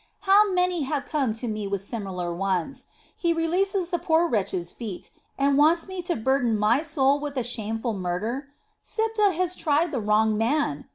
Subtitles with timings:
[0.21, 2.85] How many have come to me with similar ones.
[3.15, 7.43] He releases the poor wretches' feet, and wants me to burden my soul with a
[7.43, 8.47] shameful murder.
[8.81, 10.85] Siptah has tried the wrong man!